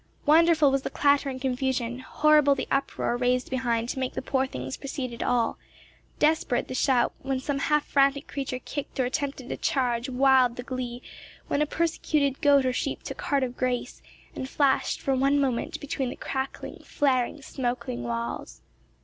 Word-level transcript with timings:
Wonderful 0.25 0.71
was 0.71 0.81
the 0.81 0.89
clatter 0.89 1.29
and 1.29 1.39
confusion, 1.39 1.99
horrible 1.99 2.55
the 2.55 2.67
uproar 2.71 3.17
raised 3.17 3.51
behind 3.51 3.87
to 3.89 3.99
make 3.99 4.15
the 4.15 4.21
poor 4.23 4.47
things 4.47 4.75
proceed 4.75 5.13
at 5.13 5.21
all, 5.21 5.59
desperate 6.17 6.67
the 6.67 6.73
shout 6.73 7.13
when 7.21 7.39
some 7.39 7.59
half 7.59 7.85
frantic 7.85 8.27
creature 8.27 8.57
kicked 8.57 8.99
or 8.99 9.05
attempted 9.05 9.51
a 9.51 9.57
charge 9.57 10.09
wild 10.09 10.55
the 10.55 10.63
glee 10.63 11.03
when 11.49 11.61
a 11.61 11.67
persecuted 11.67 12.41
goat 12.41 12.65
or 12.65 12.73
sheep 12.73 13.03
took 13.03 13.21
heart 13.21 13.43
of 13.43 13.55
grace, 13.55 14.01
and 14.35 14.49
flashed 14.49 14.99
for 14.99 15.13
one 15.13 15.39
moment 15.39 15.79
between 15.79 16.09
the 16.09 16.15
crackling, 16.15 16.79
flaring, 16.83 17.39
smoking 17.43 18.01
walls. 18.01 18.61